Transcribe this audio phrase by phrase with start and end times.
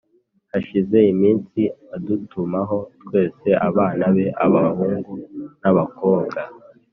[0.51, 1.61] Hashize iminsi
[1.95, 5.13] adutumaho twese abana be, abahungu
[5.61, 6.39] n’abakobwa,